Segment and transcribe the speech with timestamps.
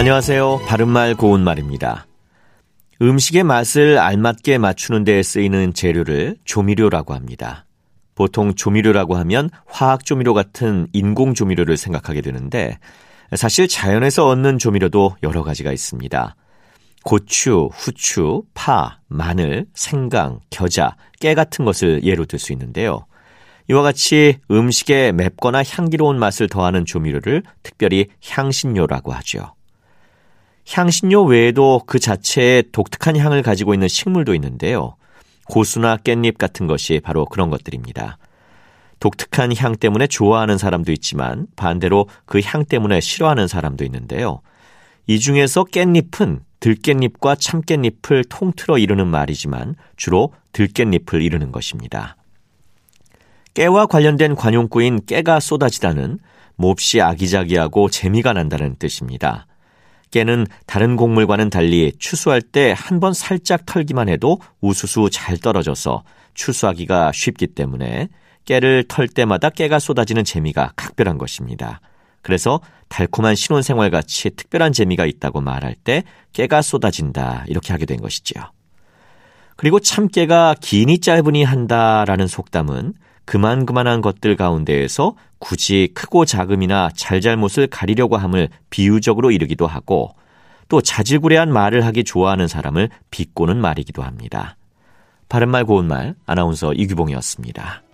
[0.00, 0.62] 안녕하세요.
[0.66, 2.06] 바른말 고운말입니다.
[3.02, 7.66] 음식의 맛을 알맞게 맞추는 데 쓰이는 재료를 조미료라고 합니다.
[8.14, 12.78] 보통 조미료라고 하면 화학 조미료 같은 인공 조미료를 생각하게 되는데
[13.36, 16.34] 사실 자연에서 얻는 조미료도 여러 가지가 있습니다.
[17.04, 23.04] 고추, 후추, 파, 마늘, 생강, 겨자, 깨 같은 것을 예로 들 수 있는데요.
[23.68, 29.52] 이와 같이 음식에 맵거나 향기로운 맛을 더하는 조미료를 특별히 향신료라고 하죠.
[30.72, 34.94] 향신료 외에도 그 자체에 독특한 향을 가지고 있는 식물도 있는데요.
[35.46, 38.18] 고수나 깻잎 같은 것이 바로 그런 것들입니다.
[39.00, 44.42] 독특한 향 때문에 좋아하는 사람도 있지만 반대로 그 향 때문에 싫어하는 사람도 있는데요.
[45.06, 52.16] 이 중에서 깻잎은 들깻잎과 참깻잎을 통틀어 이루는 말이지만 주로 들깻잎을 이루는 것입니다.
[53.54, 56.18] 깨와 관련된 관용구인 깨가 쏟아지다는
[56.54, 59.46] 몹시 아기자기하고 재미가 난다는 뜻입니다.
[60.10, 66.02] 깨는 다른 곡물과는 달리 추수할 때 한 번 살짝 털기만 해도 우수수 잘 떨어져서
[66.34, 68.08] 추수하기가 쉽기 때문에
[68.44, 71.80] 깨를 털 때마다 깨가 쏟아지는 재미가 각별한 것입니다.
[72.22, 76.02] 그래서 달콤한 신혼생활 같이 특별한 재미가 있다고 말할 때
[76.32, 78.42] 깨가 쏟아진다 이렇게 하게 된 것이지요.
[79.56, 82.94] 그리고 참깨가 기니 짧으니 한다라는 속담은
[83.30, 90.16] 그만그만한 것들 가운데에서 굳이 크고 작음이나 잘잘못을 가리려고 함을 비유적으로 이르기도 하고
[90.68, 94.56] 또 자질구레한 말을 하기 좋아하는 사람을 비꼬는 말이기도 합니다.
[95.28, 97.84] 바른말 고운말 아나운서 이규봉이었습니다.